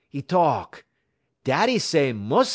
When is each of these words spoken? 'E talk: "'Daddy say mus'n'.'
'E 0.11 0.19
talk: 0.23 0.83
"'Daddy 1.43 1.77
say 1.77 2.11
mus'n'.' 2.11 2.47